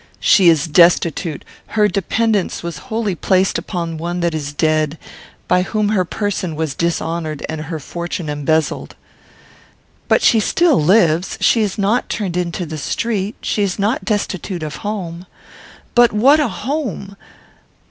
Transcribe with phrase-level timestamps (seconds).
[0.19, 1.45] "She is destitute.
[1.77, 4.97] Her dependence was wholly placed upon one that is dead,
[5.47, 8.95] by whom her person was dishonoured and her fortune embezzled."
[10.07, 11.37] "But she still lives.
[11.39, 13.35] She is not turned into the street.
[13.41, 15.27] She is not destitute of home."
[15.93, 17.15] "But what a home!"